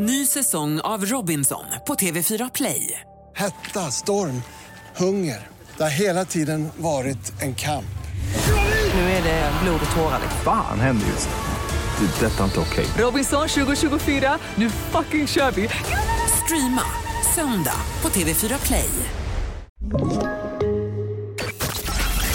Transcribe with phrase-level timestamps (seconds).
[0.00, 3.00] Ny säsong av Robinson på TV4 Play.
[3.36, 4.42] Hetta, storm,
[4.96, 5.48] hunger.
[5.76, 7.98] Det har hela tiden varit en kamp.
[8.94, 10.20] Nu är det blod och tårar.
[10.44, 12.06] Fan händer just nu.
[12.06, 12.26] Det.
[12.26, 12.86] är Detta är inte okej.
[12.98, 15.68] Robinson 2024, nu fucking kör vi!
[16.44, 16.84] Streama
[17.34, 18.90] söndag på TV4 Play.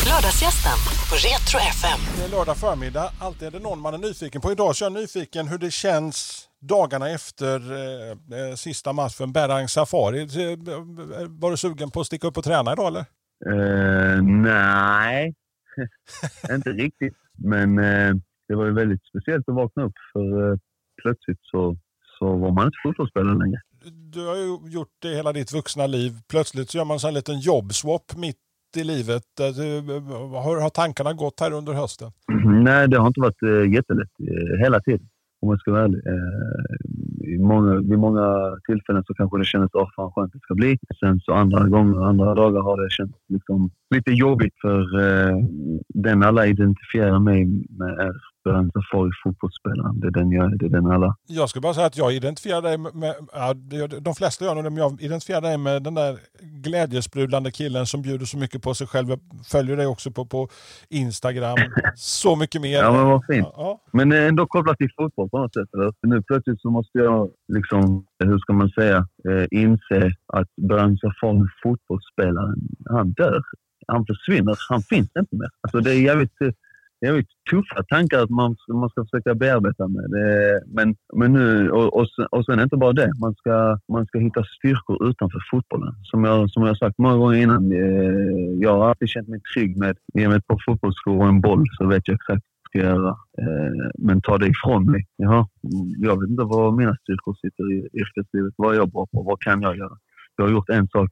[0.07, 0.77] Lördagsgästen
[1.09, 2.00] på Retro FM.
[2.18, 3.11] Det är lördag förmiddag.
[3.20, 4.52] Alltid är det någon man är nyfiken på.
[4.52, 9.68] Idag så är jag nyfiken hur det känns dagarna efter eh, eh, sista matchen Berang
[9.68, 10.21] Safari.
[10.21, 10.57] Eh,
[11.29, 13.06] Var du sugen på att sticka upp och träna idag eller?
[13.46, 15.34] Eh, nej,
[16.51, 17.15] inte riktigt.
[17.37, 18.14] Men eh,
[18.47, 20.57] det var ju väldigt speciellt att vakna upp för eh,
[21.01, 21.78] plötsligt så,
[22.20, 23.61] så var man inte fotbollsspelare längre.
[24.11, 26.11] Du har ju gjort det hela ditt vuxna liv.
[26.29, 28.37] Plötsligt så gör man så en liten jobbswap mitt
[28.78, 29.39] i livet.
[29.39, 29.45] Eh,
[30.43, 32.11] Har, tankarna gått här under hösten?
[32.64, 35.08] nej, det har inte varit eh, jättelätt eh, hela tiden
[35.44, 36.02] om jag ska vara ärlig.
[36.08, 38.25] Eh, i många, vid många
[38.67, 40.78] tillfällen så kanske det kändes åh fan skönt det ska bli.
[41.00, 45.38] Sen så andra gånger, andra dagar har det känts liksom lite jobbigt för eh,
[45.94, 49.99] den alla identifierar mig med är Början Safari fotbollsspelaren.
[49.99, 52.13] Det är den jag är, det är den alla Jag skulle bara säga att jag
[52.13, 53.53] identifierar dig med, med ja,
[53.99, 58.02] de flesta gör nog det, men jag identifierar dig med den där glädjesprudlande killen som
[58.02, 59.09] bjuder så mycket på sig själv.
[59.09, 60.49] Jag följer dig också på, på
[60.89, 61.58] Instagram.
[61.95, 62.77] Så mycket mer.
[62.77, 63.47] Ja, men vad fint.
[63.55, 65.69] Ja, Men ändå kopplat till fotboll på något sätt.
[65.73, 65.94] Eller?
[66.02, 68.97] Nu plötsligt så måste jag, liksom, hur ska man säga,
[69.30, 72.55] eh, inse att Början Safari, fotbollsspelaren,
[72.89, 73.41] han dör.
[73.88, 74.55] Han försvinner.
[74.69, 75.49] Han finns inte mer.
[75.61, 76.31] Alltså, det är jävligt,
[77.04, 80.06] det är tuffa tankar att man, man ska försöka bearbeta med.
[80.09, 83.12] Det, men, men nu, och, och, sen, och sen inte bara det.
[83.22, 85.94] Man ska, man ska hitta styrkor utanför fotbollen.
[86.04, 87.72] Som jag, som jag har sagt många gånger innan.
[87.72, 91.42] Eh, jag har alltid känt mig trygg med, ge mig ett par fotbollsskor och en
[91.42, 93.10] boll så vet jag exakt ska göra.
[93.42, 95.06] Eh, men ta det ifrån mig.
[95.16, 95.48] Jaha,
[95.98, 98.54] jag vet inte var mina styrkor sitter i yrkeslivet.
[98.58, 99.23] Vad är jag bra på?
[99.23, 99.98] Vad kan jag göra?
[100.36, 101.10] Jag har gjort en sak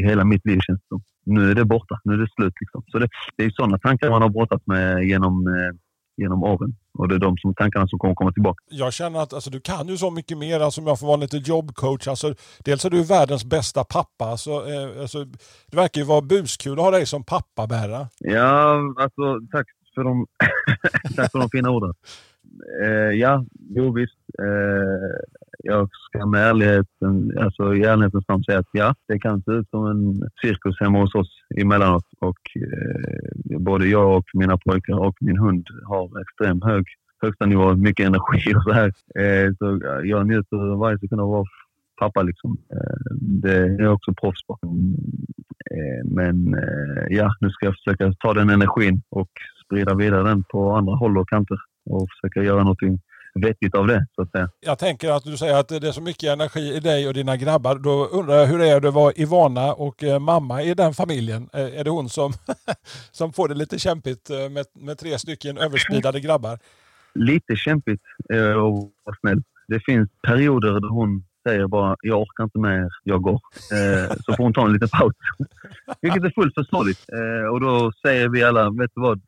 [0.00, 1.02] i hela mitt liv känns det som.
[1.24, 2.00] Nu är det borta.
[2.04, 2.54] Nu är det slut.
[2.60, 2.82] Liksom.
[2.86, 5.72] Så det, det är sådana tankar man har brottats med genom, eh,
[6.16, 6.76] genom åren.
[6.98, 8.64] Och det är de som, tankarna som kommer komma tillbaka.
[8.68, 10.60] jag känner att alltså, du kan ju så mycket mer.
[10.60, 12.08] Alltså, om jag får vara lite jobbcoach.
[12.08, 12.34] Alltså,
[12.64, 14.24] dels är du världens bästa pappa.
[14.24, 15.24] Alltså, eh, alltså,
[15.70, 18.08] det verkar ju vara buskul att ha dig som pappa, Berra.
[18.18, 20.26] Ja, alltså tack för de,
[21.16, 21.94] tack för de fina orden.
[22.82, 23.44] Eh, ja,
[23.76, 24.18] jo visst.
[24.38, 25.16] Eh,
[25.62, 29.70] jag ska med ärligheten, alltså i ärlighetens namn säga att ja, det kan se ut
[29.70, 32.04] som en cirkus hemma hos oss emellanåt.
[32.20, 36.84] Och eh, både jag och mina pojkar och min hund har extremt hög
[37.22, 38.92] högsta nivå, mycket energi och så här.
[39.14, 41.46] Eh, så jag njuter varje sekund av att vara
[42.00, 42.58] pappa liksom.
[42.72, 44.58] Eh, det är jag också proffs på.
[45.70, 49.30] Eh, men eh, ja, nu ska jag försöka ta den energin och
[49.64, 51.58] sprida vidare den på andra håll och kanter
[51.90, 52.98] och försöka göra någonting
[53.34, 54.48] vettigt av det, så att säga.
[54.60, 57.36] Jag tänker att du säger att det är så mycket energi i dig och dina
[57.36, 57.78] grabbar.
[57.78, 61.48] Då undrar jag hur det är att vara Ivana och eh, mamma i den familjen.
[61.52, 62.32] Eh, Är det hon som,
[63.10, 66.58] som får det lite kämpigt eh, med, med tre stycken överspeedade grabbar?
[67.14, 68.56] Lite kämpigt att
[69.04, 69.42] vara snäll.
[69.68, 73.40] Det finns perioder där hon säger bara jag orkar inte mer, jag går.
[73.72, 75.14] Eh, så får hon ta en liten paus.
[76.00, 77.00] Vilket är fullt förståeligt.
[77.12, 79.20] Eh, och då säger vi alla, vet du vad?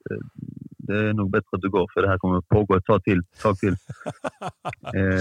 [0.82, 3.04] Det är nog bättre att du går för det här kommer att pågå ett tag
[3.04, 3.22] till.
[3.42, 3.76] Tag till.
[4.94, 5.20] Eh,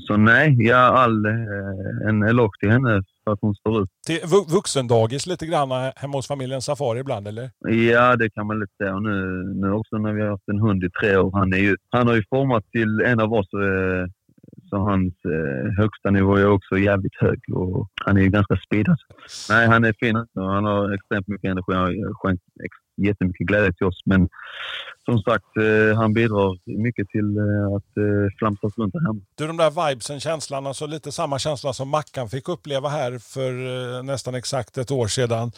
[0.00, 3.88] så nej, ja, all, eh, en eloge till henne för att hon står ut.
[4.06, 7.50] Till vu- vuxendagis lite grann hemma hos familjen Safari ibland eller?
[7.90, 8.94] Ja, det kan man lite säga.
[8.94, 11.30] Och nu, nu också när vi har haft en hund i tre år.
[11.32, 13.48] Han, är ju, han har ju format till en av oss.
[13.54, 14.06] Eh,
[14.76, 17.40] så hans eh, högsta nivå är också jävligt hög.
[17.52, 18.90] Och han är ju ganska speedad.
[18.90, 19.52] Alltså.
[19.52, 20.16] Nej, han är fin.
[20.16, 20.40] alltså.
[20.40, 21.72] Han har extremt mycket energi.
[21.72, 22.42] Han har skänkt
[22.96, 24.00] jättemycket glädje till oss.
[24.04, 24.28] Men
[25.04, 29.20] som sagt, eh, han bidrar mycket till eh, att eh, flamsas runt här hemma.
[29.34, 33.52] Du, de där vibesen, känslan, alltså lite samma känsla som Mackan fick uppleva här för
[33.96, 35.52] eh, nästan exakt ett år sedan.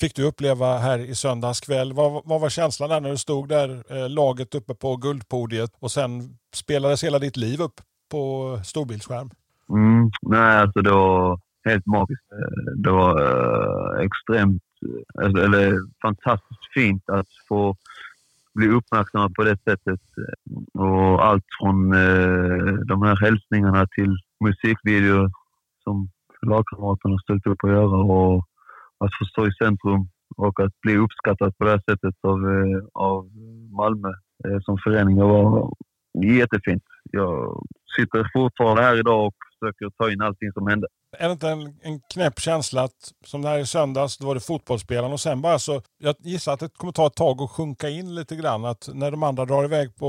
[0.00, 1.92] Fick du uppleva här i söndags kväll.
[1.92, 5.90] Vad, vad var känslan där när du stod där, eh, laget uppe på guldpodiet och
[5.90, 7.80] sen spelades hela ditt liv upp
[8.14, 9.30] på storbildsskärm?
[9.68, 12.28] Mm, nej, alltså det var helt magiskt.
[12.76, 14.62] Det var eh, extremt,
[15.22, 15.72] alltså, eller
[16.02, 17.76] fantastiskt fint att få
[18.54, 20.00] bli uppmärksammad på det sättet.
[20.74, 25.30] Och allt från eh, de här hälsningarna till musikvideor
[25.84, 26.08] som
[26.46, 28.44] lagkamraterna ställt upp och göra och
[28.98, 32.84] att få stå i centrum och att bli uppskattad på det här sättet av, eh,
[32.92, 33.30] av
[33.80, 34.08] Malmö
[34.44, 35.16] eh, som förening.
[35.16, 35.72] Det var
[36.24, 36.84] jättefint.
[37.10, 37.62] Jag
[37.96, 40.86] sitter fortfarande här idag och försöker ta in allting som hände.
[41.18, 44.34] Är det inte en, en knäpp känsla att som det här i söndags, då var
[44.34, 47.50] det fotbollsspelaren och sen bara så, jag gissar att det kommer ta ett tag att
[47.50, 48.64] sjunka in lite grann.
[48.64, 50.08] Att när de andra drar iväg på,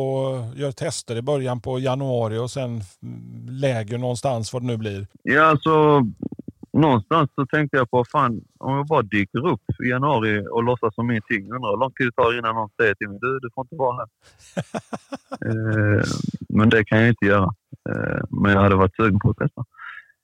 [0.55, 2.81] gör tester i början på januari och sen
[3.49, 5.07] läger någonstans, vad det nu blir.
[5.23, 6.01] Ja, alltså
[6.79, 10.95] någonstans så tänkte jag på, fan om jag bara dyker upp i januari och låtsas
[10.95, 11.43] som ingenting.
[11.43, 13.75] Undrar hur lång tid det tar innan någon säger till mig, du, du får inte
[13.75, 14.07] vara här.
[15.49, 16.03] eh,
[16.49, 17.53] men det kan jag inte göra.
[17.89, 19.65] Eh, men jag hade varit sugen på att testa.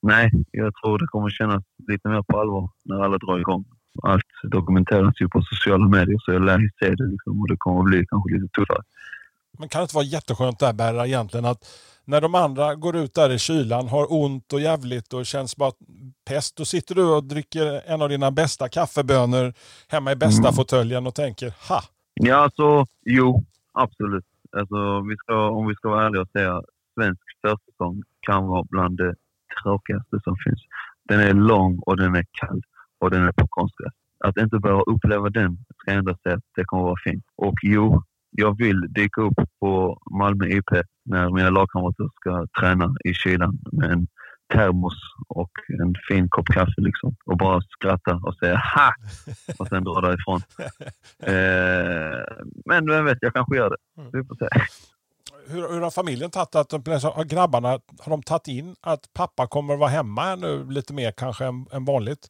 [0.02, 3.64] Nej, jag tror det kommer kännas lite mer på allvar när alla drar igång.
[4.02, 7.56] Allt dokumenteras ju på sociala medier så jag lär ju se det liksom, och det
[7.58, 8.82] kommer bli kanske lite tuffare.
[9.58, 11.64] Men kan det inte vara jätteskönt där Berra egentligen att
[12.04, 15.72] när de andra går ut där i kylan, har ont och jävligt och känns bara
[16.24, 19.54] pest, då sitter du och dricker en av dina bästa kaffebönor
[19.88, 20.52] hemma i bästa mm.
[20.52, 21.82] fåtöljen och tänker ha!
[22.14, 24.24] Ja, alltså jo, absolut.
[24.56, 26.62] Alltså, vi ska, om vi ska vara ärliga och säga
[26.94, 29.14] svensk försäsong kan vara bland det
[29.62, 30.60] tråkigaste som finns.
[31.08, 32.62] Den är lång och den är kall
[32.98, 33.92] och den är på konstgräs.
[34.24, 37.24] Att inte behöva uppleva den ska jag ändå säga att det kommer vara fint.
[37.36, 38.02] Och jo,
[38.32, 40.70] jag vill dyka upp på Malmö IP
[41.04, 44.06] när mina lagkamrater ska träna i kylan med en
[44.52, 44.94] termos
[45.28, 45.50] och
[45.82, 47.16] en fin kopp kaffe liksom.
[47.26, 48.94] Och bara skratta och säga ha!
[49.58, 50.40] Och sen dra därifrån.
[51.26, 52.18] Eh,
[52.64, 53.76] men vem vet, jag kanske gör det.
[54.12, 54.48] Vi får se.
[55.48, 59.76] Hur, hur har familjen tagit att har grabbarna har de tagit in att pappa kommer
[59.76, 62.28] vara hemma nu lite mer kanske än, än vanligt?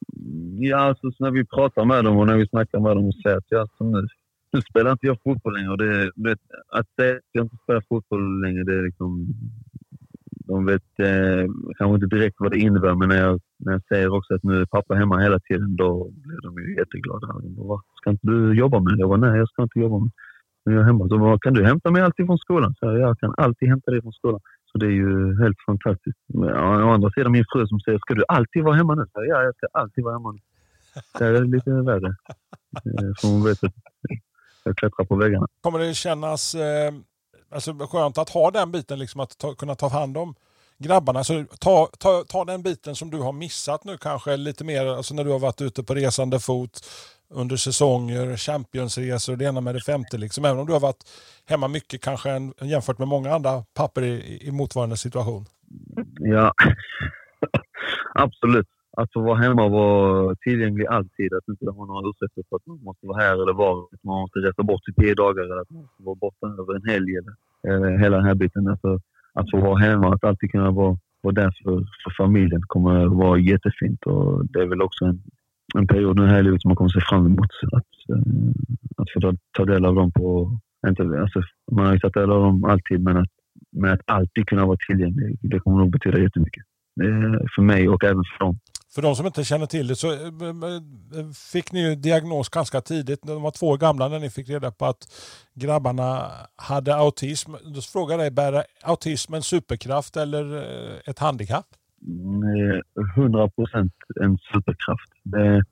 [0.59, 3.37] Ja, alltså när vi pratar med dem och när vi snackar med dem och säger
[3.37, 4.07] att ja, som nu,
[4.53, 5.75] nu spelar inte jag fotboll längre.
[5.75, 6.39] Det, vet,
[6.71, 9.27] att säga att jag inte spelar fotboll längre, det är liksom...
[10.45, 11.45] De vet eh,
[11.77, 14.61] kanske inte direkt vad det innebär, men när jag, när jag säger också att nu
[14.61, 17.27] är pappa hemma hela tiden, då blir de ju jätteglada.
[17.27, 18.99] De bara, ska inte du jobba med det?
[18.99, 20.13] Jag bara, nej, jag ska inte jobba med det.
[20.65, 21.07] Men jag är hemma.
[21.07, 22.75] Så bara, kan du hämta mig alltid från skolan?
[22.79, 24.39] Så jag, jag kan alltid hämta dig från skolan.
[24.71, 26.19] Så det är ju helt fantastiskt.
[26.33, 29.05] Å andra sidan min fru som säger, ska du alltid vara hemma nu?
[29.13, 30.39] Så ja, jag ska alltid vara hemma nu.
[31.19, 32.15] Det är lite värre.
[32.85, 33.73] Eh, för hon vet att
[34.63, 35.47] jag klättrar på väggarna.
[35.61, 36.93] Kommer det kännas eh,
[37.51, 40.35] alltså, skönt att ha den biten, liksom att ta, kunna ta hand om
[40.77, 41.23] grabbarna?
[41.23, 45.13] Så ta, ta, ta den biten som du har missat nu kanske lite mer, alltså
[45.13, 46.85] när du har varit ute på resande fot
[47.29, 50.17] under säsonger, Championsresor och det ena med det femte.
[50.17, 50.45] Liksom.
[50.45, 51.09] Även om du har varit
[51.45, 55.45] hemma mycket kanske än, jämfört med många andra papper i, i motsvarande situation.
[56.19, 56.53] Ja,
[58.13, 58.67] absolut
[58.97, 61.33] att få vara hemma och vara tillgänglig alltid.
[61.33, 63.83] Att inte ha några ursäkter för att man måste vara här eller var.
[63.93, 66.75] Att man måste resa bort i tio dagar eller att man måste vara borta över
[66.75, 67.11] en helg.
[67.19, 67.35] Eller,
[67.73, 68.67] eller hela den här biten.
[68.67, 68.99] Alltså,
[69.33, 73.13] att få vara hemma, att alltid kunna vara, vara där för, för familjen kommer att
[73.13, 74.05] vara jättefint.
[74.05, 75.21] Och det är väl också en,
[75.75, 77.53] en period nu här i livet som man kommer att se fram emot.
[77.71, 78.23] Att, eh,
[78.97, 80.57] att få ta del av dem på...
[80.87, 81.41] Inte, alltså,
[81.71, 83.33] man har ju tagit del av dem alltid, men att,
[83.71, 86.63] men att alltid kunna vara tillgänglig, det kommer nog betyda jättemycket.
[87.55, 88.59] För mig och även för dem.
[88.95, 93.21] För de som inte känner till det så eh, fick ni ju diagnos ganska tidigt.
[93.23, 95.07] De var två år gamla när ni fick reda på att
[95.53, 97.51] grabbarna hade autism.
[97.75, 101.65] Då frågar jag dig, bär autism en superkraft eller eh, ett handikapp?
[103.17, 105.11] 100 procent en superkraft.
[105.23, 105.63] Det,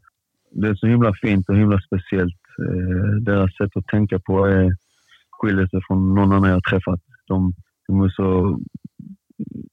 [0.51, 2.41] det, är så himla fint och himla speciellt.
[2.59, 4.75] Eh, deras sätt att tänka på är,
[5.29, 7.01] skiljer sig från någon annan jag träffat.
[7.27, 7.53] De,
[7.87, 8.59] de är så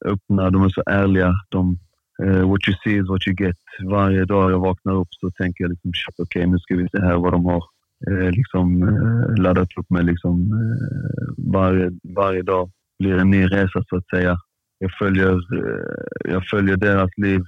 [0.04, 1.34] öppna, de är så ärliga.
[1.48, 1.78] De,
[2.22, 3.56] Eh, what you see is what you get.
[3.84, 7.00] Varje dag jag vaknar upp så tänker jag liksom, okej okay, nu ska vi se
[7.00, 7.64] här vad de har
[8.10, 10.06] uh, liksom, uh, laddat upp med.
[10.06, 10.50] Liksom,
[11.52, 14.38] varje, varje dag blir en ny resa så att säga.
[14.80, 15.40] Jag följer,
[16.24, 17.40] jag följer deras liv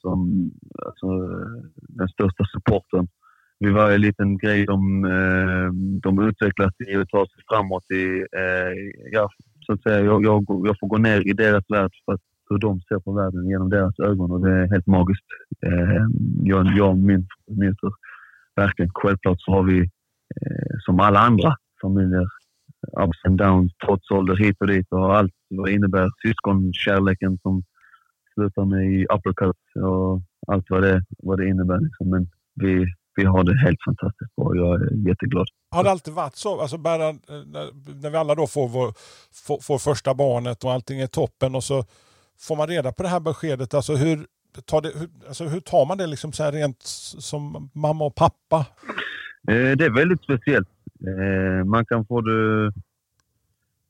[0.00, 0.50] som
[0.86, 1.06] alltså,
[1.88, 3.08] den största supporten.
[3.58, 5.02] Vid varje liten grej de,
[6.02, 8.26] de utvecklas i och tar sig framåt i,
[9.12, 9.30] ja,
[9.66, 12.58] så att säga, jag, jag, jag får gå ner i deras värld för att hur
[12.58, 15.26] de ser på världen genom deras ögon och det är helt magiskt.
[15.66, 16.02] Eh,
[16.42, 17.90] jag, jag och min njuter
[18.56, 18.90] verkligen.
[18.94, 19.78] Självklart så har vi,
[20.40, 22.26] eh, som alla andra familjer,
[23.02, 26.10] ups and downs, trots ålder hit och dit och allt vad det innebär.
[26.26, 27.62] Syskonkärleken som
[28.34, 31.80] slutar med i uppercut och allt vad det, vad det innebär.
[31.80, 32.10] Liksom.
[32.10, 32.86] Men vi,
[33.16, 34.46] vi har det helt fantastiskt bra.
[34.46, 35.46] och Jag är jätteglad.
[35.70, 36.60] Har det alltid varit så?
[36.60, 38.94] Alltså bara, eh, när, när vi alla då får, vår,
[39.46, 41.84] får, får första barnet och allting är toppen och så
[42.38, 43.74] får man reda på det här beskedet?
[43.74, 44.26] Alltså hur,
[44.64, 48.14] tar, det, hur, alltså hur tar man det liksom så här rent som mamma och
[48.14, 48.66] pappa?
[49.48, 50.68] Eh, det är väldigt speciellt.
[51.06, 52.72] Eh, man kan få det...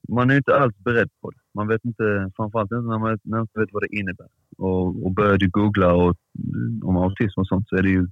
[0.09, 1.39] Man är inte alls beredd på det.
[1.55, 4.29] Man vet inte, framförallt inte när man, när man inte vet vad det innebär.
[4.59, 8.09] Och, och börjar du googla och, eh, om autism och sånt så är det ju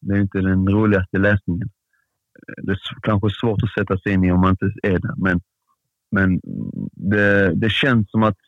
[0.00, 1.70] det är inte den roligaste läsningen.
[2.62, 5.40] Det är kanske svårt att sätta sig in i om man inte är där, men,
[6.10, 6.40] men
[6.92, 8.38] det, det känns som att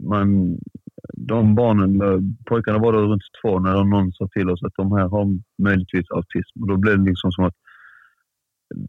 [0.00, 0.58] man
[1.12, 4.92] de barnen, eh, pojkarna var då runt två när någon sa till oss att de
[4.92, 6.62] här har möjligtvis autism.
[6.62, 7.54] Och då blev det liksom som att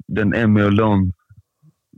[0.07, 1.13] den Emmy och Lon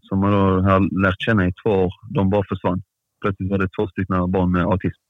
[0.02, 2.82] som man då har lärt känna i två år, de bara försvann.
[3.22, 5.02] Plötsligt var det två stycken barn med autism.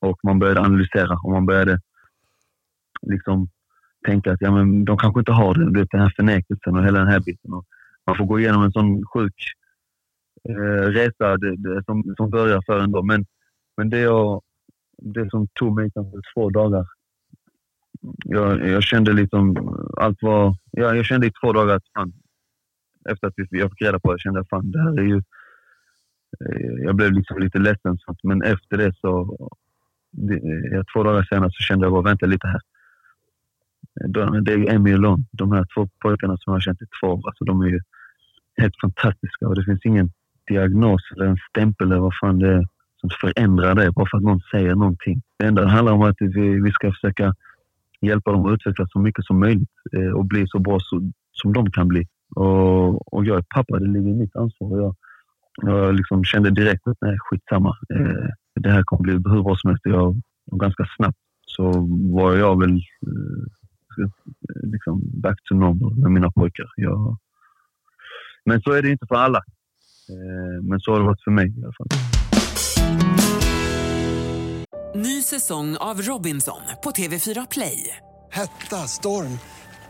[0.00, 1.80] Och man började analysera och man började
[3.02, 3.48] liksom
[4.06, 5.72] tänka att ja, men de kanske inte har det.
[5.72, 7.52] det den här förnekelsen och hela den här biten.
[7.52, 7.64] Och
[8.06, 9.34] man får gå igenom en sån sjuk
[10.48, 13.02] eh, resa det, det, som, som börjar för en då.
[13.02, 13.26] Men,
[13.76, 14.42] men det, jag,
[14.98, 16.86] det som tog mig kanske två dagar.
[18.24, 19.56] Jag, jag kände liksom,
[19.96, 22.12] allt var, ja, jag kände i två dagar att fan,
[23.10, 25.22] efter att jag fick reda på det kände jag fan det här är ju,
[26.40, 27.98] eh, jag blev liksom lite ledsen.
[28.22, 29.36] Men efter det så,
[30.10, 30.40] det,
[30.94, 32.60] två dagar senare så kände jag bara, vänta lite här.
[34.00, 36.82] Eh, det är ju Emmy och Lon, de här två pojkarna som jag har känt
[36.82, 37.22] i två år.
[37.28, 37.80] Alltså de är ju
[38.56, 40.10] helt fantastiska och det finns ingen
[40.46, 42.64] diagnos eller en stämpel eller vad fan det är
[43.04, 45.22] som förändrar det bara för att någon säger någonting.
[45.38, 47.34] Det enda handlar om att vi, vi ska försöka
[48.00, 51.52] hjälpa dem att utvecklas så mycket som möjligt eh, och bli så bra så, som
[51.52, 52.06] de kan bli.
[52.36, 54.80] Och, och jag är pappa, det ligger i mitt ansvar.
[54.80, 54.96] Jag,
[55.62, 57.76] jag liksom kände direkt att nej, skitsamma.
[57.94, 58.28] Eh,
[58.60, 59.82] det här kommer bli hur bra som helst.
[59.84, 60.20] Jag,
[60.52, 61.72] ganska snabbt så
[62.12, 64.08] var jag väl eh,
[64.62, 66.66] liksom back to normal med mina pojkar.
[66.76, 67.18] Jag,
[68.44, 69.42] men så är det inte för alla.
[70.08, 71.88] Eh, men så har det varit för mig i alla fall.
[74.94, 77.96] Ny säsong av Robinson på TV4 Play.
[78.30, 79.38] Hetta, storm,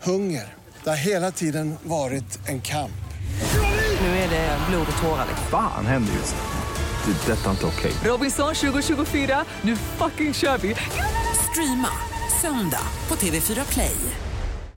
[0.02, 0.54] hunger.
[0.84, 2.90] Det har hela tiden varit en kamp.
[4.00, 5.26] Nu är det blod och tårar.
[5.50, 6.42] Fan händer just det.
[7.06, 7.92] Det är detta inte okej.
[8.04, 10.74] Robinson 2024, nu fucking kör vi!
[11.50, 11.88] Streama
[12.42, 13.96] söndag på TV4 Play.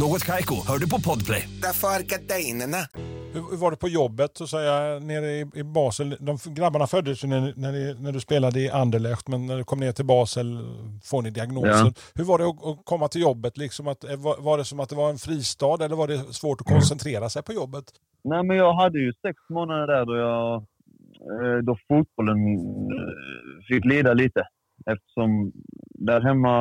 [0.00, 1.48] Något Kaiko, hör du på Podplay.
[1.62, 2.82] Därför är gardinerna.
[3.32, 6.16] Hur var det på jobbet så säga, nere i, i Basel?
[6.20, 9.64] De grabbarna föddes ju när, när, ni, när du spelade i Anderlecht men när du
[9.64, 10.58] kom ner till Basel
[11.04, 11.86] får ni diagnosen.
[11.86, 11.92] Ja.
[12.14, 13.56] Hur var det att, att, komma till jobbet?
[13.56, 16.60] Liksom att, var, var, det som att det var en fristad eller var det svårt
[16.60, 17.84] att koncentrera sig på jobbet?
[18.24, 23.84] Nej men jag hade ju sex månader där då, jag, eh, då fotbollen eh, fick
[23.84, 24.42] lida lite.
[24.86, 25.52] Eftersom
[25.94, 26.54] där hemma,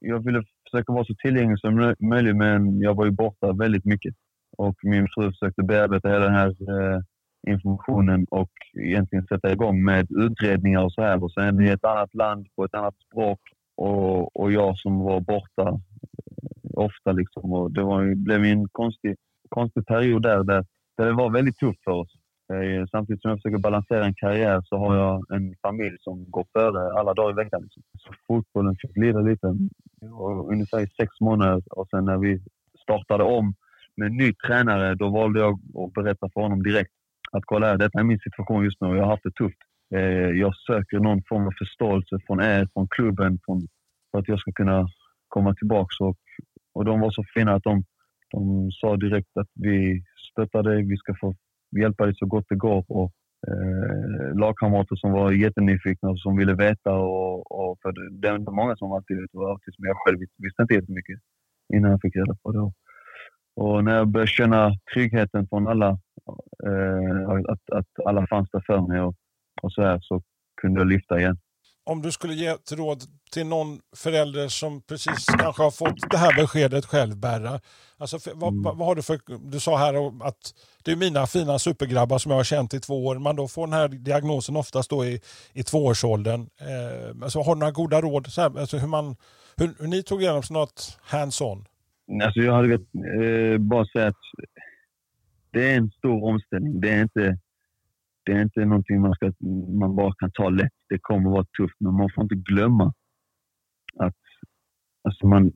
[0.00, 0.42] jag ville
[0.74, 4.14] försöka vara så tillgänglig som möjligt men jag var ju borta väldigt mycket.
[4.56, 7.00] Och min fru försökte bearbeta hela den här eh,
[7.46, 8.50] informationen och
[8.80, 11.24] egentligen sätta igång med utredningar och så här.
[11.24, 13.40] Och sen i ett annat land på ett annat språk
[13.76, 15.78] och, och jag som var borta eh,
[16.74, 17.12] ofta.
[17.12, 17.52] Liksom.
[17.52, 19.16] Och det var, blev en konstig,
[19.48, 20.64] konstig period där, där,
[20.96, 22.12] där det var väldigt tufft för oss.
[22.62, 26.46] Eh, samtidigt som jag försöker balansera en karriär så har jag en familj som går
[26.52, 27.62] före alla dagar i veckan.
[27.62, 27.82] Liksom.
[27.98, 29.46] Så fotbollen fick lida lite,
[30.52, 31.62] ungefär i sex månader.
[31.70, 32.40] Och sen när vi
[32.82, 33.54] startade om
[33.96, 36.90] med en ny tränare, då valde jag att berätta för honom direkt
[37.32, 39.58] att kolla här, detta är min situation just nu och jag har haft det tufft.
[39.94, 43.68] Eh, jag söker någon form av förståelse från er, från klubben, från,
[44.10, 44.88] för att jag ska kunna
[45.28, 46.04] komma tillbaka.
[46.04, 46.16] Och,
[46.74, 47.84] och de var så fina att de,
[48.30, 51.34] de sa direkt att vi stöttar dig, vi ska få
[51.80, 52.84] hjälpa dig så gott det går.
[52.88, 53.12] Och,
[53.48, 56.92] eh, lagkamrater som var jättenyfikna och som ville veta.
[56.92, 59.88] Och, och för det, var inte många som alltid vet vad autism är.
[59.88, 61.18] Jag själv visste inte jättemycket
[61.74, 62.72] innan jag fick reda på det.
[63.56, 65.88] Och när jag började känna tryggheten från alla,
[66.66, 69.14] eh, att, att alla fanns där för mig och,
[69.62, 70.22] och så här, så
[70.60, 71.38] kunde jag lyfta igen.
[71.86, 76.16] Om du skulle ge ett råd till någon förälder som precis kanske har fått det
[76.16, 77.60] här beskedet själv, Berra.
[77.98, 78.62] Alltså, för, vad, mm.
[78.62, 79.20] vad, har du för...
[79.50, 83.06] Du sa här att det är mina fina supergrabbar som jag har känt i två
[83.06, 83.18] år.
[83.18, 85.20] Man då får den här diagnosen oftast då i,
[85.52, 86.40] i tvåårsåldern.
[86.40, 88.26] Eh, alltså, har du några goda råd?
[88.26, 89.16] Så här, alltså hur, man,
[89.56, 91.64] hur, hur ni tog igenom något hands-on?
[92.22, 94.24] Alltså jag hade eh, bara säga att
[95.50, 96.80] det är en stor omställning.
[96.80, 97.38] Det är inte,
[98.24, 99.32] det är inte någonting man, ska,
[99.78, 100.72] man bara kan ta lätt.
[100.94, 102.86] Det kommer vara tufft, men man får inte glömma
[103.98, 104.22] att
[105.04, 105.52] alltså man,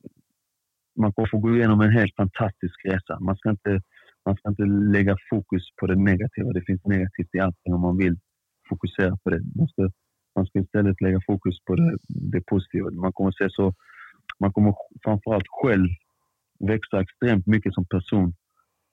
[1.00, 3.20] man kommer få gå igenom en helt fantastisk resa.
[3.20, 3.82] Man ska, inte,
[4.26, 4.64] man ska inte
[4.96, 6.52] lägga fokus på det negativa.
[6.52, 8.16] Det finns negativt i allting om man vill
[8.68, 9.40] fokusera på det.
[9.58, 9.90] Man ska,
[10.36, 12.90] man ska istället lägga fokus på det, det positiva.
[12.90, 13.74] Man kommer se så
[14.40, 15.88] man kommer framförallt själv
[16.58, 18.34] växa extremt mycket som person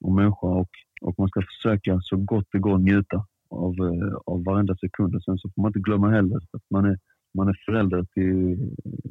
[0.04, 0.72] och människa och,
[1.02, 3.26] och man ska försöka så gott det går njuta
[3.56, 5.16] av, eh, av varenda sekund.
[5.16, 7.00] Och sen så får man inte glömma heller att man är,
[7.34, 8.58] man är förälder till,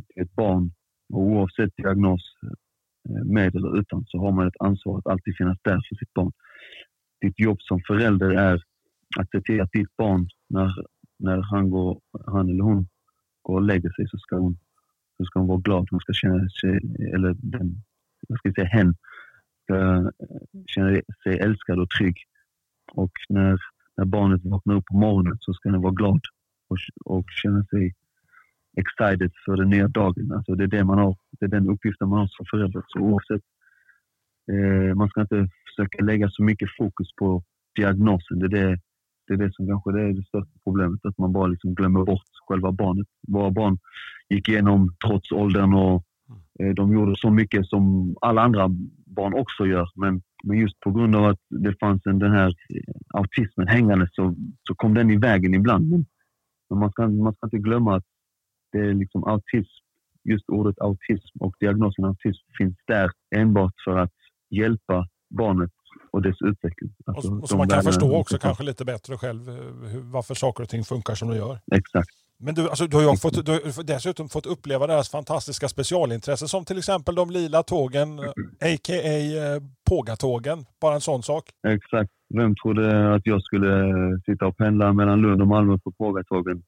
[0.09, 0.73] till ett barn
[1.13, 2.23] Och oavsett diagnos,
[3.09, 6.15] eh, med eller utan, så har man ett ansvar att alltid finnas där för sitt
[6.15, 6.33] barn.
[7.21, 8.63] Ditt jobb som förälder är
[9.19, 10.71] att se till att ditt barn, när,
[11.19, 12.89] när han, går, han eller hon
[13.43, 14.57] går och lägger sig, så ska hon,
[15.17, 15.89] så ska hon vara glad.
[15.91, 16.81] Hon ska känna sig,
[17.15, 17.83] eller den,
[18.29, 18.95] jag ska säga hen,
[19.63, 20.11] ska
[20.67, 22.17] känna sig älskad och trygg.
[22.93, 23.59] Och när,
[23.97, 26.21] när barnet vaknar upp på morgonen så ska den vara glad
[26.69, 27.95] och, och känna sig
[28.77, 30.33] excited för den nya dagen.
[30.33, 32.83] Alltså det, är det, man har, det är den uppgiften man har som förälder.
[32.87, 33.43] Så oavsett,
[34.53, 37.43] eh, man ska inte försöka lägga så mycket fokus på
[37.77, 38.39] diagnosen.
[38.39, 38.81] Det är det,
[39.27, 42.05] det, är det som kanske det är det största problemet, att man bara liksom glömmer
[42.05, 43.07] bort själva barnet.
[43.29, 43.79] Våra barn
[44.29, 46.05] gick igenom trots åldern och
[46.77, 48.69] de gjorde så mycket som alla andra
[49.07, 49.89] barn också gör.
[49.95, 54.09] Men, men just på grund av att det fanns en, den här eh, autismen hängande
[54.13, 54.35] så,
[54.69, 55.91] så kom den i vägen ibland.
[55.91, 56.07] Men,
[56.71, 58.05] men man, ska, man ska inte glömma att
[58.73, 59.85] det är liksom autism,
[60.25, 64.13] just ordet autism och diagnosen autism finns där enbart för att
[64.51, 65.71] hjälpa barnet
[66.11, 66.95] och dess utveckling.
[67.07, 69.55] Alltså, och, och så man kan förstå också kanske lite bättre själv eh,
[69.91, 71.59] hur, varför saker och ting funkar som de gör.
[71.75, 72.24] Exakt.
[72.39, 76.49] Men du, alltså, du, har ju fått, du har dessutom fått uppleva deras fantastiska specialintresse
[76.49, 78.19] som till exempel de lila tågen,
[78.61, 78.95] a.k.a.
[78.95, 80.65] Eh, Pågatågen.
[80.81, 81.45] Bara en sån sak.
[81.69, 82.11] Exakt.
[82.35, 83.71] Vem trodde att jag skulle
[84.27, 86.63] sitta och pendla mellan Lund och Malmö på Pågatågen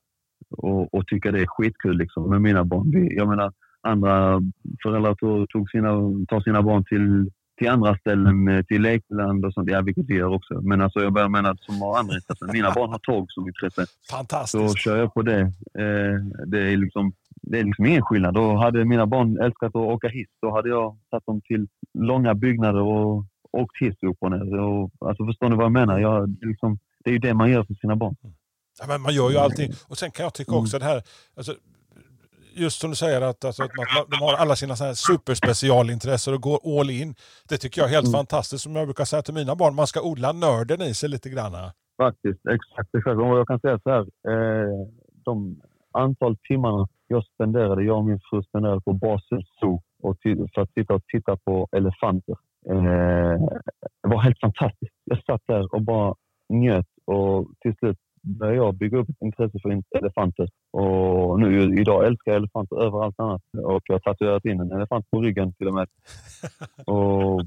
[0.50, 3.08] och, och tycka det är skitkul liksom, med mina barn.
[3.16, 4.42] Jag menar, andra
[4.82, 5.14] föräldrar
[5.46, 5.90] tog sina,
[6.28, 9.70] tar sina barn till, till andra ställen, eh, till lekland och sånt.
[9.70, 10.60] Ja, vilket vi gör också.
[10.60, 12.48] Men alltså, jag bara menar som har andra intressen.
[12.52, 13.86] Mina barn har tåg som intresse.
[14.10, 14.70] Fantastiskt.
[14.70, 15.40] Så kör jag på det.
[15.78, 16.14] Eh,
[16.46, 18.34] det är liksom det är liksom ingen skillnad.
[18.34, 21.66] Då hade mina barn älskat att åka hiss, då hade jag satt dem till
[21.98, 24.58] långa byggnader och åkt hiss upp och ner.
[24.58, 25.98] Och, alltså, förstår ni vad jag menar?
[25.98, 28.16] Jag, liksom, det är ju det man gör för sina barn.
[28.80, 29.72] Ja, men man gör ju allting.
[29.88, 31.02] Och sen kan jag tycka också det här,
[31.36, 31.54] alltså,
[32.56, 36.80] just som du säger att, alltså, att man, de har alla sina superspecialintressen och går
[36.80, 37.14] all in.
[37.48, 38.18] Det tycker jag är helt mm.
[38.18, 38.62] fantastiskt.
[38.62, 41.52] Som jag brukar säga till mina barn, man ska odla nörden i sig lite grann.
[42.02, 42.94] Faktiskt, exakt.
[42.94, 43.16] exakt.
[43.16, 44.86] Och jag kan säga så här, eh,
[45.24, 45.60] de
[45.92, 50.16] antal timmarna jag spenderade, jag och min fru spenderade på Basel Zoo och
[50.54, 52.36] för att sitta och titta på elefanter.
[52.70, 53.40] Eh,
[54.02, 54.94] det var helt fantastiskt.
[55.04, 56.14] Jag satt där och bara
[56.48, 60.48] njöt och till slut började jag bygga upp ett intresse för elefanter.
[60.72, 63.42] Och nu idag älskar jag elefanter över allt annat.
[63.64, 65.88] Och jag har tatuerat in en elefant på ryggen till och med.
[66.86, 67.40] och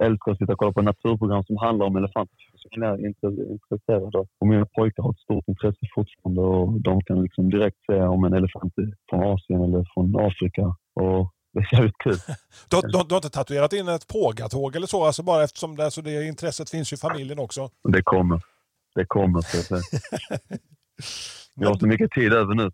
[0.00, 2.36] älskar att sitta och kolla på naturprogram som handlar om elefanter.
[2.70, 4.26] Jag är intresserad av.
[4.40, 8.24] Och mina pojkar har ett stort intresse fortfarande och de kan liksom direkt säga om
[8.24, 10.76] en elefant är från Asien eller från Afrika.
[10.94, 12.16] Och det är jävligt kul.
[12.70, 15.04] Du, du, du, har inte tatuerat in ett pågatåg eller så?
[15.04, 17.70] Alltså bara eftersom det, alltså det intresset finns ju i familjen också?
[17.88, 18.40] Det kommer
[18.94, 19.40] det kommer.
[19.40, 19.82] Så att säga.
[21.56, 22.70] Jag har så mycket tid över nu.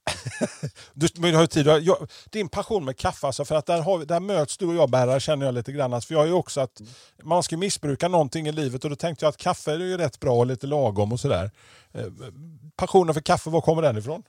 [0.95, 1.67] du, men har tid.
[1.67, 1.97] Jag,
[2.33, 5.21] din passion med kaffe, alltså för att där, har, där möts du och jag Berra,
[5.21, 5.93] känner jag lite grann.
[5.93, 6.81] Alltså, för jag ju också att
[7.23, 10.21] man ska missbruka någonting i livet och då tänkte jag att kaffe är ju rätt
[10.21, 11.51] bra och lite lagom och sådär.
[11.95, 12.07] Eh,
[12.77, 14.23] passionen för kaffe, var kommer den ifrån?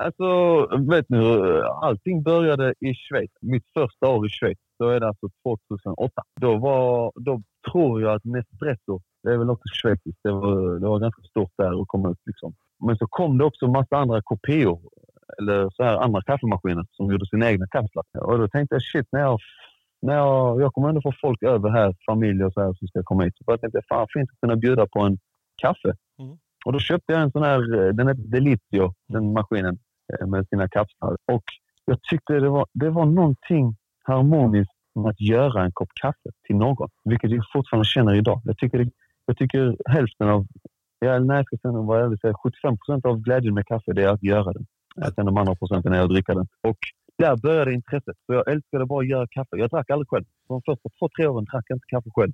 [0.00, 0.26] Alltså,
[0.90, 3.30] vet ni hur allting började i Schweiz.
[3.40, 6.22] Mitt första år i Schweiz, då är det alltså 2008.
[6.40, 10.20] Då, var, då tror jag att Nespresso det är väl också schweiziskt.
[10.24, 12.22] Det var, det var ganska stort där att komma ut.
[12.26, 12.54] Liksom.
[12.86, 14.80] Men så kom det också en massa andra kopior,
[15.38, 18.18] eller så här andra kaffemaskiner som gjorde sina egna kaffelatte.
[18.18, 19.38] Och då tänkte jag shit, när jag,
[20.02, 23.02] när jag, jag kommer ändå få folk över här, familj och så här som ska
[23.02, 23.36] komma hit.
[23.36, 25.18] Så jag tänkte fan fint att kunna bjuda på en
[25.62, 25.94] kaffe.
[26.18, 26.36] Mm.
[26.64, 29.78] Och då köpte jag en sån här, den heter Delizio, den maskinen
[30.12, 31.16] eh, med sina kapslar.
[31.32, 31.44] Och
[31.84, 36.56] jag tyckte det var, det var någonting harmoniskt med att göra en kopp kaffe till
[36.56, 38.40] någon, vilket jag fortfarande känner idag.
[38.44, 38.90] Jag tycker
[39.26, 40.46] jag tycker hälften av,
[40.98, 44.02] ja, nej, jag ska säga vad jag säga, 75 procent av glädjen med kaffe det
[44.02, 44.66] är att göra den.
[45.14, 46.46] Sen de andra procenten är att dricka den.
[46.62, 46.78] Och
[47.18, 48.16] där började intresset.
[48.26, 49.56] Så jag älskade bara att göra kaffe.
[49.56, 50.24] Jag drack aldrig själv.
[50.48, 52.32] De första två, tre åren drack jag inte kaffe själv.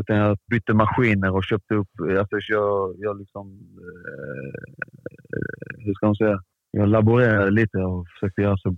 [0.00, 1.88] Utan jag bytte maskiner och köpte upp...
[2.18, 3.46] Alltså jag, jag liksom...
[3.86, 4.76] Eh,
[5.84, 6.42] hur ska man säga?
[6.70, 8.76] Jag laborerade lite och försökte göra så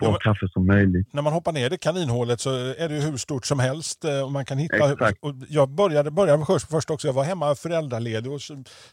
[0.00, 1.12] bra kaffe som möjligt.
[1.12, 4.04] När man hoppar ner i kaninhålet så är det ju hur stort som helst.
[4.04, 4.84] Eh, och man kan hitta,
[5.20, 8.40] och jag började, började först också, jag var hemma föräldraledig och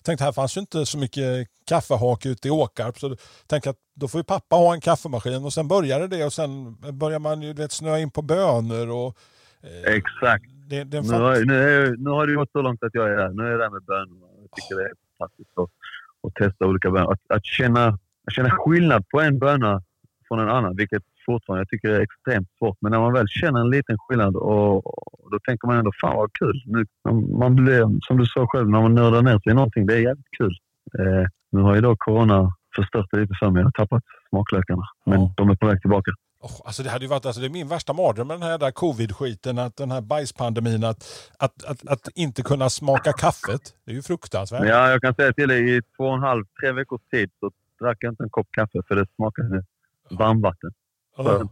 [0.04, 3.00] tänkte här fanns ju inte så mycket kaffehak ute i Åkarp.
[3.00, 3.16] Så
[3.48, 6.76] tänkte att då får ju pappa ha en kaffemaskin och sen började det och sen
[7.00, 8.90] börjar man ju vet, snöa in på bönor.
[8.90, 9.18] Och,
[9.64, 10.46] eh, Exakt.
[10.70, 13.16] Det, det nu, har, nu, är, nu har det gått så långt att jag är
[13.16, 13.30] där.
[13.30, 14.30] Nu är jag där med bönor.
[14.42, 14.78] Jag tycker oh.
[14.78, 15.70] det är fantastiskt att,
[16.28, 17.14] att testa olika bönor.
[17.14, 17.88] Att, att känna,
[18.28, 19.84] att känna skillnad på en böna
[20.28, 22.78] från en annan, vilket fortfarande jag tycker är extremt svårt.
[22.82, 24.88] Men när man väl känner en liten skillnad och,
[25.24, 26.64] och då tänker man ändå fan vad kul.
[26.66, 26.86] Nu,
[27.44, 30.02] man blir, som du sa själv, när man nördar ner sig i någonting, det är
[30.02, 30.58] jävligt kul.
[31.00, 33.60] Eh, nu har ju då corona förstört det lite för mig.
[33.60, 35.34] Jag har tappat smaklökarna, men ja.
[35.38, 36.12] de är på väg tillbaka.
[36.40, 38.58] Oh, alltså det hade ju varit alltså det är min värsta mardröm med den här
[38.58, 43.62] där covid-skiten, att den här bajspandemin, att, att, att, att inte kunna smaka kaffet.
[43.86, 44.64] Det är ju fruktansvärt.
[44.66, 47.52] Ja, jag kan säga till dig, i två och en halv, tre veckors tid så
[47.80, 49.64] drack jag inte en kopp kaffe för det smakade
[50.10, 50.72] varmvatten.
[51.18, 51.48] Ja.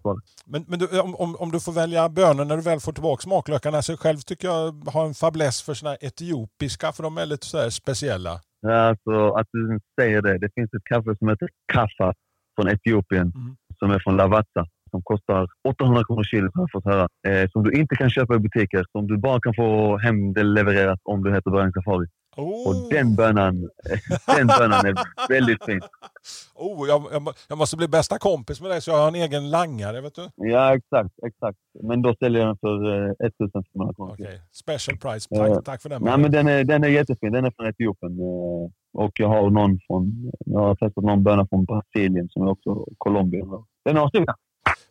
[0.45, 3.81] Men, men du, om, om, du får välja bönor när du väl får tillbaka smaklökarna,
[3.81, 7.71] så själv tycker jag har en fäbless för såna etiopiska, för de är lite så
[7.71, 8.39] speciella.
[8.61, 10.37] Ja, alltså, att du säger det.
[10.37, 12.13] Det finns ett kaffe som heter Kaffa
[12.55, 13.55] från Etiopien, Mm.
[13.79, 14.65] som är från Lavazza.
[14.91, 17.07] Som kostar 800 kronor kilo har jag fått höra.
[17.27, 18.85] Eh, som du inte kan köpa i butiker.
[18.91, 22.07] Som du bara kan få hem levererat om du heter Brian Safari.
[22.37, 22.67] Oh.
[22.67, 23.55] Och den bönan,
[24.37, 24.95] den bönan är
[25.29, 25.81] väldigt fin.
[26.55, 29.49] Oh, jag, jag, jag måste bli bästa kompis med dig så jag har en egen
[29.49, 30.01] langare.
[30.01, 30.29] Vet du?
[30.35, 31.09] Ja, exakt.
[31.27, 31.57] exakt.
[31.83, 34.13] Men då säljer jag den för eh, 1500 kronor.
[34.13, 35.35] Okej, Special price.
[35.35, 36.01] Tack, tack för den.
[36.03, 37.31] Nej, men den är, den är jättefin.
[37.31, 38.19] Den är från Etiopien.
[38.19, 40.31] eh, Och jag har någon från...
[40.45, 43.45] Jag har testat någon böna från Brasilien som är också Colombia.
[43.85, 44.25] Den har stycken.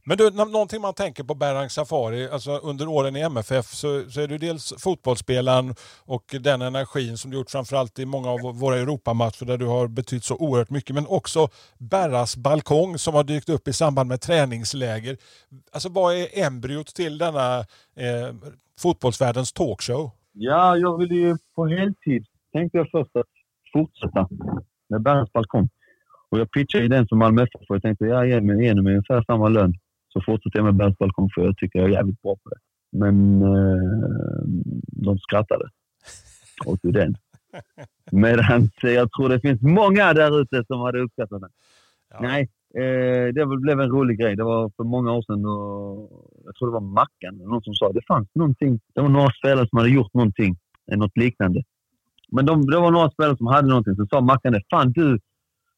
[0.07, 4.21] Men du, någonting man tänker på Berang Safari, alltså under åren i MFF så, så
[4.21, 8.77] är du dels fotbollsspelaren och den energin som du gjort framförallt i många av våra
[8.77, 10.95] Europamatcher där du har betytt så oerhört mycket.
[10.95, 15.17] Men också Berras balkong som har dykt upp i samband med träningsläger.
[15.73, 17.59] Alltså vad är embryot till denna
[17.97, 18.35] eh,
[18.81, 20.11] fotbollsvärldens talkshow?
[20.33, 23.33] Ja, jag ville ju på heltid tänkte jag först att
[23.73, 24.29] fortsätta
[24.89, 25.69] med Berras balkong.
[26.35, 28.75] Och jag pitchade i den för Malmö FF och jag tänkte ja, ge mig, ge
[28.75, 29.75] mig ungefär samma lön
[30.13, 32.57] så fortsätter jag med Berns balkong för jag tycker jag är jävligt bra på det.
[32.99, 34.43] Men eh,
[34.87, 35.65] de skrattade
[36.67, 37.17] åt den.
[38.13, 41.51] Medan jag tror det finns många där ute som hade uppskattat den.
[42.11, 42.19] Ja.
[42.21, 42.43] Nej,
[42.79, 44.37] eh, det blev en rolig grej.
[44.37, 46.11] Det var för många år sedan och
[46.45, 48.81] jag tror det var Mackan, någon som sa det fanns någonting.
[48.95, 50.57] Det var några spelare som hade gjort någonting,
[50.93, 51.63] eh, något liknande.
[52.29, 53.97] Men de, det var några spelare som hade någonting.
[53.97, 54.63] Så sa Mackan det.
[54.71, 55.19] Fan du,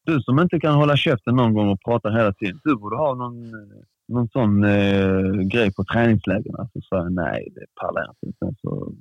[0.06, 2.60] du som inte kan hålla käften någon gång och prata hela tiden.
[2.64, 6.68] Du borde ha någon, eh, någon sån eh, grej på träningslägren.
[6.72, 8.38] Så sa jag nej, det pallar jag inte.
[8.38, 8.92] Sen så,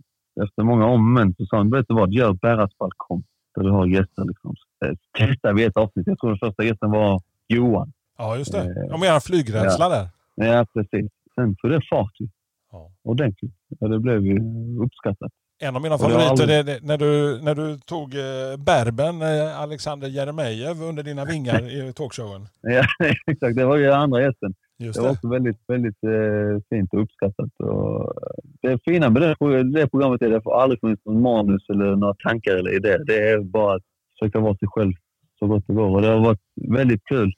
[0.43, 3.23] efter många om så sa han, vet du vad, gör Berras balkong
[3.55, 4.25] där du har gäster.
[4.25, 4.55] Liksom.
[4.85, 6.07] Eh, Testa vi ett avsnitt.
[6.07, 7.91] Jag tror den första gästen var Johan.
[8.17, 8.59] Ja, just det.
[8.59, 10.07] Eh, Om er flygrädsla där.
[10.35, 11.11] Ja, precis.
[11.35, 12.27] Sen tog det fart ju.
[12.71, 12.91] Ja.
[13.03, 13.53] Ordentligt.
[13.79, 14.39] Ja, det blev ju
[14.83, 15.31] uppskattat.
[15.59, 20.81] En av mina favoriter är när, du, när du tog eh, Berben, eh, Alexander Jeremejeff,
[20.81, 22.47] under dina vingar i talkshowen.
[22.61, 22.83] Ja,
[23.31, 23.55] exakt.
[23.55, 24.53] Det var ju andra gästen.
[24.79, 25.13] Just Det var det.
[25.13, 27.49] också väldigt, väldigt eh, fint och uppskattat.
[27.59, 28.13] Och
[28.61, 32.13] det fina med det, det programmet är att det aldrig funnits någon manus eller några
[32.13, 33.03] tankar eller idéer.
[33.05, 33.83] Det är bara att
[34.19, 34.93] försöka vara sig själv
[35.39, 35.89] så gott det går.
[35.95, 37.33] Och det har varit väldigt kul.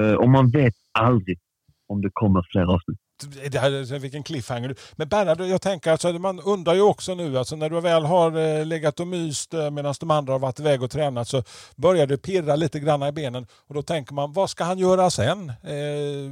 [0.00, 1.38] Eh, och man vet aldrig
[1.86, 2.98] om det kommer fler avsnitt.
[4.00, 4.74] Vilken cliffhanger.
[4.96, 8.58] Men Bernhard, jag tänker alltså, man undrar ju också nu, alltså när du väl har
[8.58, 11.42] eh, legat och myst eh, medan de andra har varit iväg och tränat så
[11.76, 13.46] börjar det pirra lite grann i benen.
[13.66, 15.48] Och då tänker man, vad ska han göra sen?
[15.48, 16.30] Eh,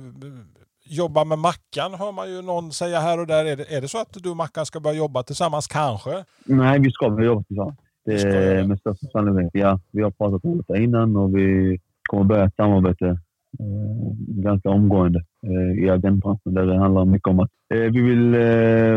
[0.85, 3.44] jobba med Mackan hör man ju någon säga här och där.
[3.44, 6.24] Är det, är det så att du och Mackan ska börja jobba tillsammans kanske?
[6.44, 7.79] Nej, vi ska väl jobba tillsammans.
[8.05, 8.61] Det göra det.
[8.61, 9.51] är med största sannolikhet.
[9.55, 13.16] Ja, vi har pratat om detta innan och vi kommer börja ett samarbete eh,
[13.61, 18.35] Eh, ganska omgående eh, i agentbranschen där det handlar mycket om att eh, vi vill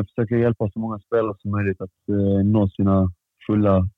[0.08, 1.98] försöka hjälpa så många spelare som möjligt att
[2.46, 3.12] nå sina
[3.48, 3.90] fulla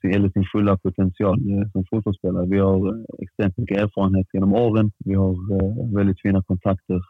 [0.00, 1.38] sin, eller sin fulla potential
[1.72, 2.46] som fotbollsspelare.
[2.46, 4.92] Vi har extremt mycket erfarenhet genom åren.
[5.04, 5.34] Vi har
[5.94, 7.00] väldigt fina kontakter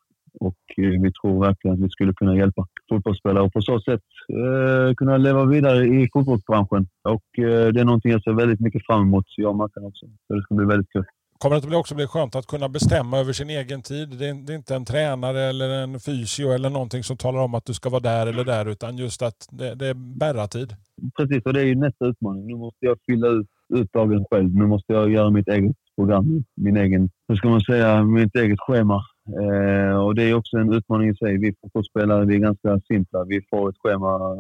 [0.41, 4.95] och vi tror verkligen att vi skulle kunna hjälpa fotbollsspelare och på så sätt eh,
[4.95, 6.89] kunna leva vidare i fotbollsbranschen.
[7.03, 10.07] Och eh, det är någonting jag ser väldigt mycket fram emot, jag och Mackan också.
[10.27, 11.05] Så det ska bli väldigt kul.
[11.39, 14.09] Kommer det att också bli skönt att kunna bestämma över sin egen tid?
[14.09, 17.55] Det är, det är inte en tränare eller en fysio eller någonting som talar om
[17.55, 20.75] att du ska vara där eller där utan just att det, det är bärartid.
[21.17, 22.47] Precis, och det är ju nästa utmaning.
[22.47, 24.55] Nu måste jag fylla ut, ut dagen själv.
[24.55, 28.61] Nu måste jag göra mitt eget program, min egen, hur ska man säga, mitt eget
[28.61, 29.03] schema.
[29.43, 31.39] Eh, och det är också en utmaning i sig.
[31.39, 33.25] Vi fotbollsspelare, vi är ganska simpla.
[33.25, 34.37] Vi får ett schema,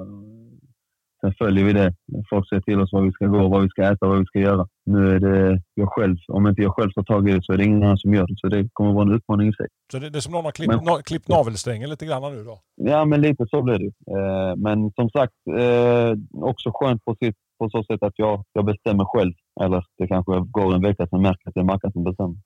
[1.26, 1.94] sen följer vi det.
[2.30, 4.38] Folk säger till oss var vi ska gå, vad vi ska äta, vad vi ska
[4.38, 4.68] göra.
[4.86, 6.16] Nu är det jag själv.
[6.28, 8.26] Om inte jag själv tar tag i det så är det ingen annan som gör
[8.26, 8.34] det.
[8.36, 9.66] Så det kommer vara en utmaning i sig.
[9.92, 12.44] Så det, det är som någon har klippt, Men- na, klippt navelsträngen lite grann nu
[12.44, 12.60] då.
[12.76, 17.36] Ja, men lite så blir det eh, Men som sagt, eh, också skönt på, sitt,
[17.58, 19.32] på så sätt att jag, jag bestämmer själv.
[19.60, 22.36] Eller det kanske går en vecka sen märker att det är Mackan som bestämmer.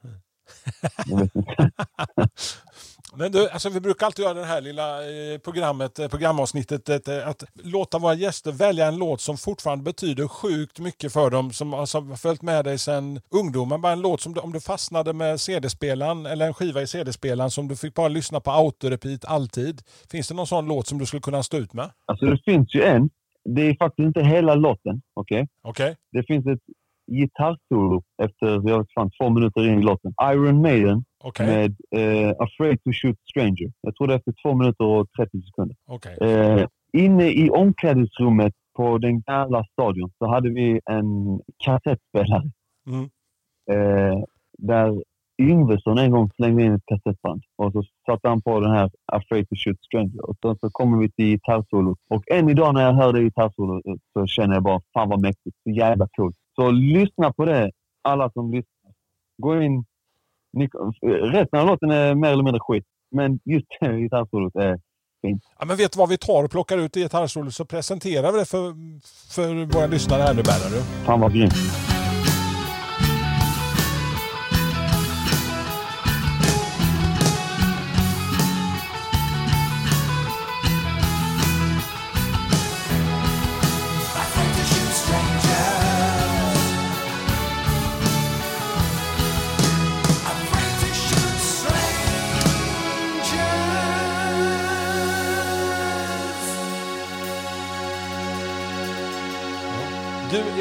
[1.11, 1.71] Jag vet inte.
[3.17, 7.09] Men du, alltså vi brukar alltid göra det här lilla eh, programmet, eh, programavsnittet att,
[7.09, 11.51] eh, att låta våra gäster välja en låt som fortfarande betyder sjukt mycket för dem,
[11.51, 13.81] som alltså, har följt med dig sedan ungdomen.
[13.81, 17.69] Bara en låt som om du fastnade med CD-spelaren eller en skiva i CD-spelaren som
[17.69, 19.83] du fick bara lyssna på autorepeat alltid.
[20.11, 21.91] Finns det någon sån låt som du skulle kunna stå ut med?
[22.07, 23.11] Alltså det finns ju en.
[23.45, 25.03] Det är faktiskt inte hela låten.
[25.15, 25.49] okej?
[25.63, 25.97] Okej?
[26.13, 26.61] Det finns ett
[27.11, 30.15] gitarrsolo efter jag vet fan, två minuter in i låten.
[30.33, 33.73] Iron Maiden Okej, med eh, Afraid to shoot stranger.
[33.81, 35.77] Jag tror det är efter två minuter och 30 sekunder.
[35.87, 36.17] okej.
[36.21, 42.51] Eh, inne i omklädningsrummet på den gamla stadion så hade vi en kassettspelare.
[42.87, 43.05] Mm.
[43.71, 44.25] Eh,
[44.59, 45.03] där
[45.41, 49.49] Yngvesson en gång slängde in ett kassettband och så satte han på den här Afraid
[49.49, 50.31] to shoot stranger.
[50.31, 51.99] Och så, så kommer vi till gitarrsolot.
[52.11, 55.57] Och än idag när jag hör det gitarrsolot så känner jag bara fan vad mäktigt.
[55.63, 56.37] Så jävla coolt.
[56.61, 57.71] Så lyssna på det,
[58.03, 58.93] alla som lyssnar.
[59.43, 59.85] Gå in.
[60.53, 60.69] Ni,
[61.33, 62.85] resten av låten är mer eller mindre skit.
[63.11, 64.81] Men just det gitarrsolot är
[65.59, 68.39] Ja, men vet du vad vi tar och plockar ut i gitarrsolot så presenterar vi
[68.39, 68.75] det för,
[69.35, 70.83] för våra lyssnare här nu Berra.
[71.07, 71.55] fan vad grymt.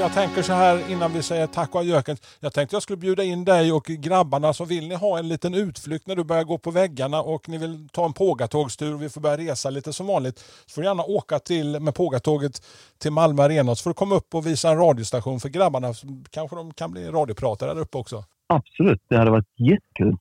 [0.10, 2.18] Jag tänker så här innan vi säger tack och adjöken.
[2.40, 5.54] Jag tänkte jag skulle bjuda in dig och grabbarna så vill ni ha en liten
[5.54, 9.10] utflykt när du börjar gå på väggarna och ni vill ta en pågatågstur och vi
[9.10, 10.40] får börja resa lite som vanligt.
[10.40, 12.62] Så får du gärna åka till, med pågatåget
[12.98, 15.94] till Malmö Arena så får du komma upp och visa en radiostation för grabbarna.
[15.94, 18.24] Så Kanske de kan bli radiopratare där uppe också.
[18.48, 20.18] Absolut, det hade varit jättekul.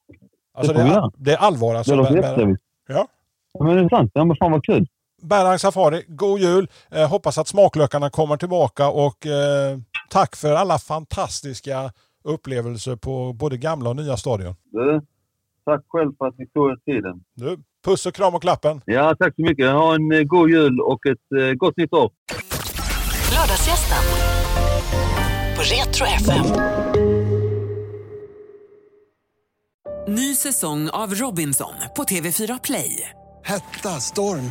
[0.54, 1.92] Alltså Det det, är, det är allvar alltså.
[1.92, 2.60] Det låter jättetrevligt.
[2.88, 3.06] Ja.
[3.52, 4.10] Ja, Men det är sant.
[4.14, 4.86] Ja, men fan vad kul.
[5.22, 6.68] Berang Safari, god jul!
[6.90, 9.78] Eh, hoppas att smaklökarna kommer tillbaka och eh,
[10.10, 11.92] tack för alla fantastiska
[12.24, 14.54] upplevelser på både gamla och nya stadion.
[14.64, 15.00] Du,
[15.64, 17.24] tack själv för att ni tog er tiden.
[17.34, 18.80] Du, puss och kram och klappen!
[18.84, 19.72] Ja, tack så mycket.
[19.72, 22.10] Ha en eh, god jul och ett eh, gott nytt år.
[23.34, 24.04] Lördagsgästen
[25.56, 26.46] på Retro FM.
[30.08, 33.10] Ny säsong av Robinson på TV4 Play.
[33.44, 34.50] Hetta, storm,